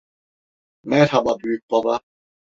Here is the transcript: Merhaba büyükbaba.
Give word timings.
Merhaba 0.83 1.39
büyükbaba. 1.39 2.01